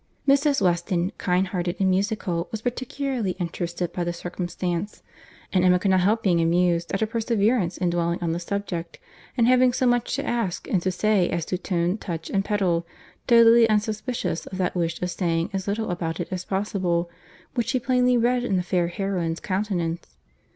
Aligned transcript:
Mrs. 0.27 0.63
Weston, 0.63 1.11
kind 1.19 1.49
hearted 1.49 1.75
and 1.79 1.91
musical, 1.91 2.47
was 2.49 2.63
particularly 2.63 3.33
interested 3.39 3.93
by 3.93 4.03
the 4.03 4.11
circumstance, 4.11 5.03
and 5.53 5.63
Emma 5.63 5.77
could 5.77 5.91
not 5.91 5.99
help 5.99 6.23
being 6.23 6.41
amused 6.41 6.91
at 6.91 7.01
her 7.01 7.05
perseverance 7.05 7.77
in 7.77 7.91
dwelling 7.91 8.17
on 8.19 8.31
the 8.31 8.39
subject; 8.39 8.97
and 9.37 9.45
having 9.45 9.71
so 9.71 9.85
much 9.85 10.15
to 10.15 10.25
ask 10.25 10.67
and 10.67 10.81
to 10.81 10.91
say 10.91 11.29
as 11.29 11.45
to 11.45 11.55
tone, 11.59 11.99
touch, 11.99 12.31
and 12.31 12.43
pedal, 12.43 12.83
totally 13.27 13.69
unsuspicious 13.69 14.47
of 14.47 14.57
that 14.57 14.73
wish 14.73 14.99
of 15.03 15.11
saying 15.11 15.51
as 15.53 15.67
little 15.67 15.91
about 15.91 16.19
it 16.19 16.29
as 16.31 16.45
possible, 16.45 17.07
which 17.53 17.67
she 17.67 17.79
plainly 17.79 18.17
read 18.17 18.43
in 18.43 18.55
the 18.57 18.63
fair 18.63 18.87
heroine's 18.87 19.39
countenance. 19.39 20.17